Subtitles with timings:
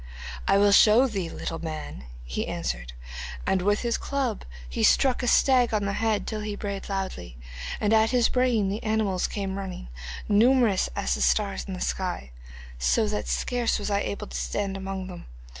[0.47, 2.93] '"I will show thee, little man," he answered,
[3.45, 7.37] and with his club he struck a stag on the head till he brayed loudly.
[7.79, 9.89] And at his braying the animals came running,
[10.27, 12.31] numerous as the stars in the sky,
[12.79, 15.27] so that scarce was I able to stand among them.